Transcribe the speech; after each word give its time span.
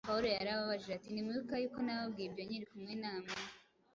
Pawulo 0.07 0.27
yarababajije 0.35 0.93
ati: 0.97 1.09
“Ntimwibuka 1.11 1.55
yuko 1.61 1.79
nababwiye 1.81 2.27
ibyo 2.27 2.43
nkiri 2.47 2.65
kumwe 2.71 2.93
namwe?” 3.01 3.33